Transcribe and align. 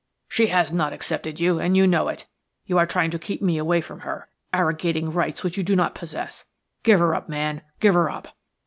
"She 0.27 0.47
has 0.47 0.71
not 0.73 0.93
accepted 0.93 1.39
you–and 1.39 1.77
you 1.77 1.85
know 1.85 2.07
it. 2.07 2.25
You 2.65 2.79
are 2.79 2.87
trying 2.87 3.11
to 3.11 3.19
keep 3.19 3.39
me 3.39 3.59
away 3.59 3.81
from 3.81 3.99
her–arrogating 3.99 5.11
rights 5.11 5.43
which 5.43 5.57
you 5.57 5.63
do 5.63 5.75
not 5.75 5.93
possess. 5.93 6.43
Give 6.81 6.97
her 6.99 7.13
up, 7.13 7.29
man, 7.29 7.61
give 7.79 7.93
her 7.93 8.09
up. 8.09 8.29